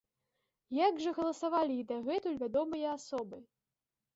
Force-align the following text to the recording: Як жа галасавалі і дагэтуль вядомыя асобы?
Як 0.77 0.93
жа 1.03 1.11
галасавалі 1.17 1.75
і 1.81 1.85
дагэтуль 1.91 2.41
вядомыя 2.45 2.87
асобы? 2.97 3.37